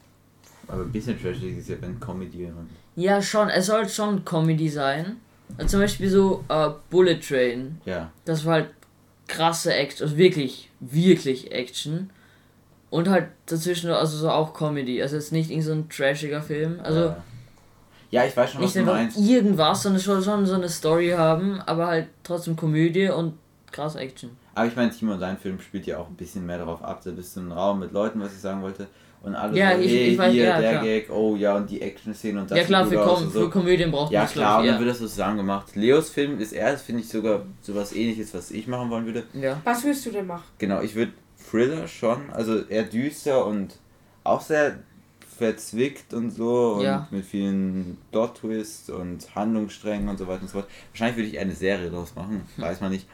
[0.69, 2.47] Aber ein bisschen trashig ist ja wenn Comedy.
[2.47, 3.49] Und ja, schon.
[3.49, 5.17] Er soll schon Comedy sein.
[5.59, 7.81] Also zum Beispiel so uh, Bullet Train.
[7.85, 8.11] Ja.
[8.25, 8.71] Das war halt
[9.29, 12.11] krasse Action, also wirklich, wirklich Action.
[12.91, 15.03] Und halt dazwischen, also so auch Comedy.
[15.03, 16.81] Also jetzt nicht irgendein so ein trashiger Film.
[16.83, 17.01] Also.
[17.01, 17.23] Ja
[18.17, 19.19] ja, ich weiß schon, was nicht du meinst.
[19.19, 23.35] irgendwas, sondern schon, schon so eine Story haben, aber halt trotzdem Komödie und
[23.71, 24.31] krass Action.
[24.55, 27.03] Aber ich meine, Timo, dein Film spielt ja auch ein bisschen mehr darauf ab.
[27.05, 28.87] Da bist du im Raum mit Leuten, was ich sagen wollte.
[29.23, 30.85] Und alle ja, so, ich, hey, ich weiß, hier, ja, der klar.
[30.85, 33.41] Gag, oh ja, und die Action-Szene und das Ja klar, für, Kom so.
[33.41, 35.75] für Komödien braucht man Ja klar, und dann wird das so zusammen gemacht.
[35.75, 39.25] Leos Film ist erst, finde ich, sogar sowas ähnliches, was ich machen wollen würde.
[39.33, 39.61] Ja.
[39.65, 40.45] Was würdest du denn machen?
[40.59, 41.13] Genau, ich würde
[41.51, 43.77] Thriller schon, also eher düster und
[44.23, 44.79] auch sehr
[45.39, 47.07] verzwickt und so und ja.
[47.11, 50.69] mit vielen Dot-Twists und Handlungssträngen und so weiter und so fort.
[50.93, 52.65] Wahrscheinlich würde ich eine Serie daraus machen, hm.
[52.65, 53.07] weiß man nicht.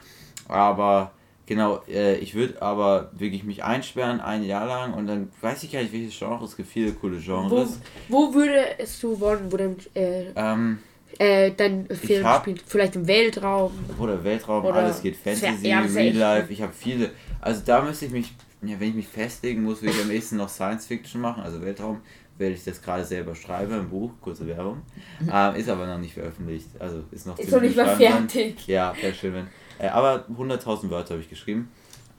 [0.49, 1.13] Aber
[1.47, 5.73] genau, äh, ich würde aber wirklich mich einsperren ein Jahr lang und dann weiß ich
[5.73, 6.45] gar nicht, welches Genre.
[6.45, 7.81] Es gibt viele coole Genres.
[8.09, 10.79] Wo, wo würdest du wollen, wo denn, äh, ähm,
[11.19, 13.73] Äh, dein Film spielt vielleicht im Weltraum.
[13.99, 16.51] Oder Weltraum, oder alles geht Fantasy, ja, Real Life.
[16.51, 17.11] Ich habe viele.
[17.39, 20.37] Also da müsste ich mich, ja, wenn ich mich festlegen muss, würde ich am ehesten
[20.37, 22.01] noch Science Fiction machen, also Weltraum,
[22.39, 24.83] weil ich das gerade selber schreibe, im Buch, kurze Werbung.
[25.21, 25.31] Mhm.
[25.33, 26.69] Ähm, ist aber noch nicht veröffentlicht.
[26.79, 28.57] Also ist noch Ist noch nicht mal fertig.
[28.57, 28.75] Dann.
[28.75, 29.47] Ja, wäre schön, wenn.
[29.79, 31.71] Äh, aber 100.000 Wörter habe ich geschrieben.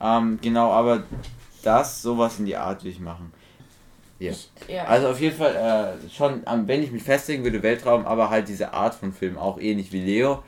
[0.02, 1.04] Ähm, genau, aber
[1.64, 3.32] das, sowas in die Art will ich machen.
[4.20, 4.32] Ja.
[4.32, 4.86] Ich, ja.
[4.86, 5.56] Also auf jeden Fall
[6.04, 9.60] äh, schon, wenn ich mich festlegen würde, Weltraum, aber halt diese Art von Film, auch
[9.60, 10.44] ähnlich wie Leo.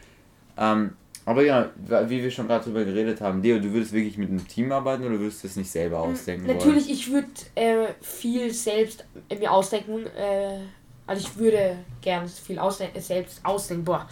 [0.57, 0.93] Ähm,
[1.25, 1.71] aber ja,
[2.07, 5.03] wie wir schon gerade drüber geredet haben, Leo, du würdest wirklich mit einem Team arbeiten
[5.05, 6.47] oder würdest du es nicht selber hm, ausdenken?
[6.47, 6.95] Natürlich, wollen?
[6.95, 10.05] ich würde äh, viel selbst äh, mir ausdenken.
[10.15, 10.59] Äh,
[11.07, 13.85] also ich würde gerne viel ausdenken, selbst ausdenken.
[13.85, 14.07] Boah.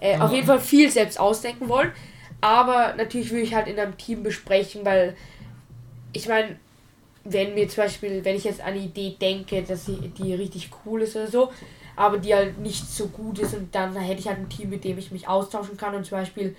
[0.00, 1.92] Äh, auf jeden Fall viel selbst ausdenken wollen.
[2.40, 5.16] Aber natürlich würde ich halt in einem Team besprechen, weil
[6.12, 6.56] ich meine,
[7.24, 10.70] wenn mir zum Beispiel, wenn ich jetzt an eine Idee denke, dass sie, die richtig
[10.84, 11.50] cool ist oder so,
[11.96, 14.84] aber die halt nicht so gut ist und dann hätte ich halt ein Team, mit
[14.84, 16.54] dem ich mich austauschen kann und zum Beispiel.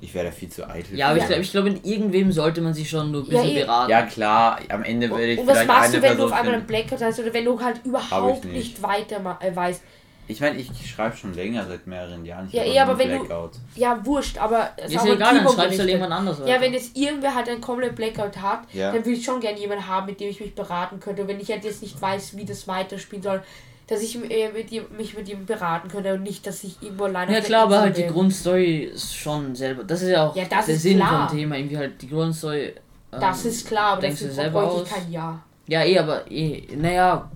[0.00, 0.96] Ich wäre da viel zu eitel.
[0.96, 3.56] Ja, aber ich glaube, ich glaub, in irgendwem sollte man sich schon nur ein bisschen
[3.56, 3.90] ja, beraten.
[3.90, 5.38] Ja, klar, am Ende würde ich.
[5.38, 7.80] Und was machst du, wenn du auf einmal ein Blackout hast oder wenn du halt
[7.84, 8.54] überhaupt nicht.
[8.54, 9.82] nicht weiter äh, weißt?
[10.26, 12.46] Ich meine, ich schreibe schon länger, seit mehreren Jahren.
[12.48, 13.56] Ich ja, eh, aber wenn Blackout.
[13.56, 13.80] du.
[13.80, 14.70] Ja, wurscht, aber.
[14.76, 16.40] Es ist, ist egal, dann schreibst du jemand anders.
[16.46, 18.90] Ja, wenn jetzt irgendwer halt ein komplett Blackout hat, ja.
[18.90, 21.22] dann würde ich schon gerne jemanden haben, mit dem ich mich beraten könnte.
[21.22, 23.42] Und wenn ich halt jetzt nicht weiß, wie das weiterspielen soll,
[23.86, 27.04] dass ich äh, mit ihm, mich mit ihm beraten könnte und nicht, dass ich irgendwo
[27.04, 27.32] alleine.
[27.32, 29.84] Ja, klar, aber halt die Grundstory ist schon selber.
[29.84, 31.28] Das ist ja auch ja, der Sinn klar.
[31.28, 31.56] vom Thema.
[31.56, 32.74] Irgendwie halt die Grundstory.
[33.12, 35.42] Ähm, das ist klar, aber dafür brauche ich kein Ja.
[35.66, 37.30] Ja, eh, aber eh, naja,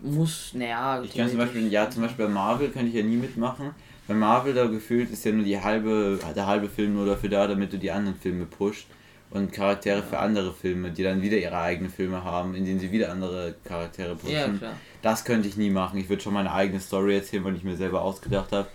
[0.00, 1.02] muss, naja.
[1.02, 3.70] Ich kann zum Beispiel, ja, zum Beispiel bei Marvel kann ich ja nie mitmachen.
[4.06, 7.46] Bei Marvel da gefühlt ist ja nur die halbe, der halbe Film nur dafür da,
[7.46, 8.86] damit du die anderen Filme pusht.
[9.30, 12.92] Und Charaktere für andere Filme, die dann wieder ihre eigenen Filme haben, in denen sie
[12.92, 14.60] wieder andere Charaktere pushen.
[14.62, 14.72] Ja.
[15.02, 15.98] Das könnte ich nie machen.
[15.98, 18.68] Ich würde schon meine eigene Story erzählen, weil ich mir selber ausgedacht habe.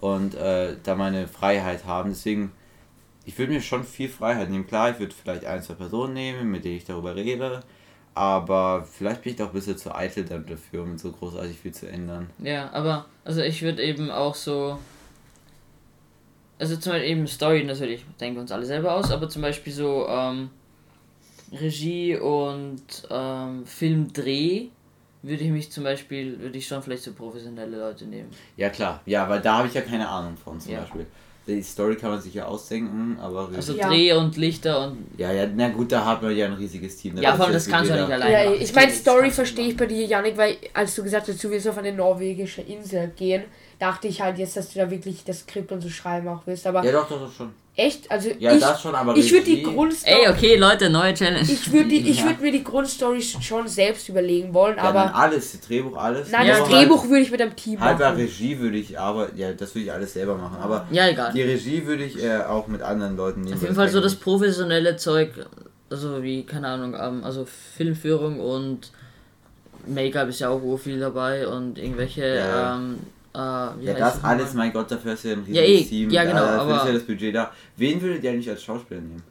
[0.00, 2.10] Und äh, da meine Freiheit haben.
[2.10, 2.52] Deswegen,
[3.24, 4.66] ich würde mir schon viel Freiheit nehmen.
[4.66, 7.62] Klar, ich würde vielleicht ein, zwei Personen nehmen, mit denen ich darüber rede
[8.14, 11.88] aber vielleicht bin ich doch ein bisschen zu eitel dafür, um so großartig viel zu
[11.88, 12.30] ändern.
[12.38, 14.78] Ja, aber also ich würde eben auch so.
[16.58, 19.72] Also zum Beispiel eben Story natürlich, denken wir uns alle selber aus, aber zum Beispiel
[19.72, 20.50] so ähm,
[21.52, 24.68] Regie und ähm, Filmdreh
[25.22, 28.30] würde ich mich zum Beispiel, würde ich schon vielleicht so professionelle Leute nehmen.
[28.56, 30.80] Ja klar, ja, weil da habe ich ja keine Ahnung von zum ja.
[30.80, 31.06] Beispiel
[31.46, 33.50] die Story kann man sich ja ausdenken, aber.
[33.54, 33.88] Also ja.
[33.88, 35.06] Dreh und Lichter und.
[35.18, 37.16] Ja, ja, na gut, da hat man ja ein riesiges Team.
[37.18, 38.32] Ja, vor allem das kannst du nicht alleine.
[38.32, 41.50] Ja, ich meine, Story verstehe ich bei dir, Janik, weil als du gesagt hast, du
[41.50, 43.44] willst auf eine norwegische Insel gehen,
[43.78, 46.66] dachte ich halt jetzt, dass du da wirklich das Skript und so schreiben auch willst.
[46.66, 47.52] Aber ja, doch, doch, doch schon.
[47.76, 48.08] Echt?
[48.08, 50.14] Also ja, ich, das schon, aber ich würde die Grundstory.
[50.22, 51.42] Ey, okay, Leute, neue Challenge.
[51.42, 52.24] Ich würde ja.
[52.24, 55.12] würd mir die Grundstory schon selbst überlegen wollen, ja, aber.
[55.12, 56.30] alles, das Drehbuch, alles.
[56.30, 58.04] Nein, ja, das Drehbuch würde ich mit einem Team halt machen.
[58.04, 60.58] Halber Regie würde ich, aber ja, das würde ich alles selber machen.
[60.60, 61.32] Aber ja, egal.
[61.32, 63.56] die Regie würde ich äh, auch mit anderen Leuten nehmen.
[63.56, 65.32] Auf jeden Fall so das professionelle Zeug,
[65.90, 67.44] also wie, keine Ahnung, ähm, also
[67.76, 68.92] Filmführung und
[69.84, 72.22] Make-up ist ja auch wo viel dabei und irgendwelche.
[72.22, 72.98] Ähm,
[73.36, 76.10] Uh, ja, das alles, mein Gott, dafür ist ja ein riesiges ja, eh, Team.
[76.10, 76.34] Ja, genau.
[76.36, 77.50] Da, dafür aber ist ja das Budget da.
[77.76, 79.22] Wen würdet ihr eigentlich als Schauspieler nehmen?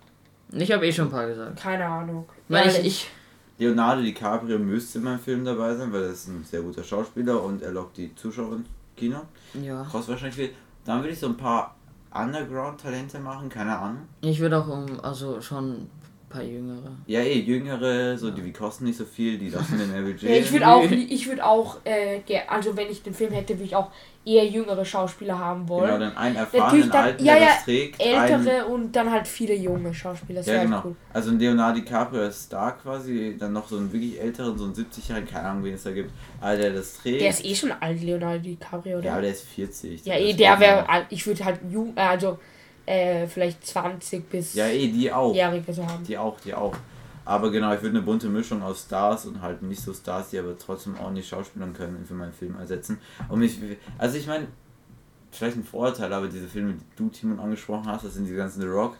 [0.51, 1.57] Ich habe eh schon ein paar gesagt.
[1.57, 2.25] Keine Ahnung.
[2.49, 3.09] Weil ich, ich,
[3.57, 7.41] Leonardo DiCaprio müsste in meinem Film dabei sein, weil er ist ein sehr guter Schauspieler
[7.41, 9.21] und er lockt die Zuschauer ins Kino.
[9.53, 9.83] Ja.
[9.83, 10.49] Kostet wahrscheinlich viel.
[10.85, 11.75] Dann würde ich so ein paar
[12.13, 14.01] Underground-Talente machen, keine Ahnung.
[14.21, 15.87] Ich würde auch um, also schon
[16.33, 16.91] paar jüngere.
[17.05, 20.23] Ja, eh, jüngere, so die, die kosten nicht so viel, die lassen den Budget.
[20.29, 23.65] ja, ich würde auch, ich würde auch, äh, also wenn ich den Film hätte, würde
[23.65, 23.91] ich auch
[24.25, 25.85] eher jüngere Schauspieler haben wollen.
[25.85, 28.01] Genau, dann einen erfahrenen dann, alten, ja, der ja, das trägt.
[28.01, 30.39] Ältere und dann halt viele junge Schauspieler.
[30.39, 30.81] Das ja, genau.
[30.83, 30.95] Cool.
[31.11, 34.73] Also ein Leonardo DiCaprio ist Star quasi, dann noch so einen wirklich älteren, so einen
[34.73, 37.21] 70-jährigen, keine Ahnung, wen es da gibt, aber der das trägt.
[37.21, 39.05] Der ist eh schon alt, Leonardo DiCaprio, oder?
[39.05, 40.05] Ja, aber der ist 40.
[40.05, 42.39] Ja, eh, der wäre, ich würde halt jung, also
[42.85, 44.53] äh, vielleicht 20 bis.
[44.53, 45.33] Ja, eh, die auch.
[45.33, 46.03] Jährige so haben.
[46.03, 46.75] Die auch, die auch.
[47.25, 50.39] Aber genau, ich würde eine bunte Mischung aus Stars und halt nicht so Stars, die
[50.39, 52.99] aber trotzdem ordentlich schauspielern können, für meinen Film ersetzen.
[53.29, 53.57] Und mich,
[53.97, 54.47] also ich meine,
[55.31, 58.61] vielleicht ein Vorurteil, aber diese Filme, die du, Timon, angesprochen hast, das sind die ganzen
[58.61, 58.97] The Rock,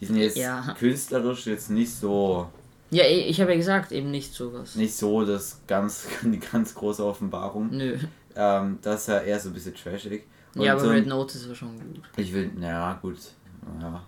[0.00, 0.74] die sind jetzt ja.
[0.78, 2.48] künstlerisch jetzt nicht so.
[2.90, 4.76] Ja, eh, ich habe ja gesagt, eben nicht sowas.
[4.76, 7.70] Nicht so das ganz, die ganz große Offenbarung.
[7.70, 7.96] Nö.
[8.36, 10.24] Ähm, das ist ja eher so ein bisschen trashig.
[10.56, 12.02] Und ja, aber so Red Notice war schon gut.
[12.16, 13.18] Ich will, naja, gut.
[13.80, 14.02] Ja.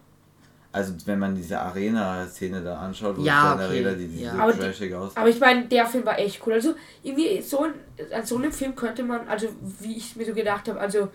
[0.72, 3.64] Also wenn man diese Arena-Szene da anschaut, wo ja, okay.
[3.64, 4.32] Arena, die, die ja.
[4.32, 5.16] so aber trashig aus.
[5.16, 6.54] Aber ich meine, der Film war echt cool.
[6.54, 7.66] Also irgendwie so
[8.14, 9.48] an so einem Film könnte man, also
[9.80, 11.08] wie ich mir so gedacht habe, also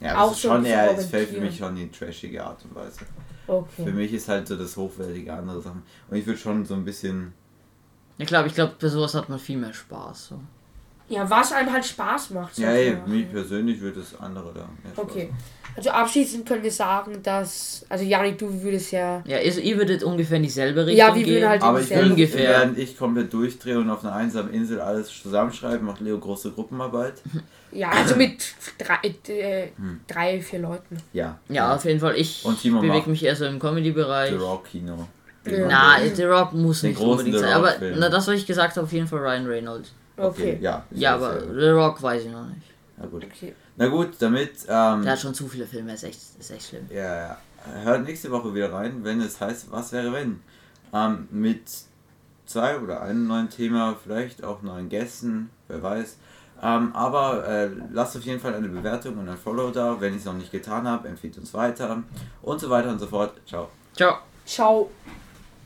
[0.00, 3.00] ja, auch so schon eher, es fällt für mich schon die trashige Art und Weise.
[3.46, 3.84] Okay.
[3.84, 5.82] Für mich ist halt so das hochwertige andere Sachen.
[6.08, 7.32] Und ich würde schon so ein bisschen.
[8.18, 10.28] Ja klar, ich glaube, bei sowas hat man viel mehr Spaß.
[10.28, 10.40] So.
[11.08, 12.58] Ja, was einem halt Spaß macht.
[12.58, 14.68] Ja, ey, mir persönlich würde das andere da.
[14.96, 15.30] Okay.
[15.74, 17.86] Also abschließend können wir sagen, dass.
[17.88, 19.22] Also Janik, du würdest ja.
[19.24, 21.06] Ja, also ihr würdet ungefähr in dieselbe Richtung.
[21.06, 22.48] Ja, wir würden halt Aber ich würde ungefähr.
[22.48, 27.22] Während ich komplett durchdrehe und auf einer einsamen Insel alles zusammenschreibe, macht Leo große Gruppenarbeit.
[27.70, 28.96] Ja, also mit drei,
[29.32, 30.00] äh, hm.
[30.08, 30.96] drei vier Leuten.
[31.12, 31.38] Ja.
[31.48, 32.16] Ja, auf jeden Fall.
[32.16, 34.30] Ich bewege mich eher so im Comedy-Bereich.
[34.30, 35.06] The Rock Kino.
[35.46, 35.66] Ja.
[35.68, 37.52] Na, The Rock muss nicht unbedingt sein.
[37.52, 39.92] Aber na, das, was ich gesagt habe, auf jeden Fall Ryan Reynolds.
[40.18, 40.54] Okay.
[40.54, 40.58] okay.
[40.60, 42.66] Ja, ja aber The Rock weiß ich noch nicht.
[42.96, 43.24] Na gut.
[43.24, 43.54] Okay.
[43.76, 44.52] Na gut, damit.
[44.68, 46.86] Ähm, Der hat schon zu viele Filme, ist echt, ist echt schlimm.
[46.90, 47.38] Ja, ja.
[47.84, 50.40] Hört nächste Woche wieder rein, wenn es heißt, was wäre wenn?
[50.92, 51.62] Ähm, mit
[52.46, 56.16] zwei oder einem neuen Thema, vielleicht auch neuen Gästen, wer weiß.
[56.60, 60.20] Ähm, aber äh, lasst auf jeden Fall eine Bewertung und ein Follow da, wenn ich
[60.20, 62.02] es noch nicht getan habe, empfiehlt uns weiter
[62.42, 63.34] und so weiter und so fort.
[63.46, 63.68] Ciao.
[63.94, 64.18] Ciao.
[64.44, 64.90] Ciao.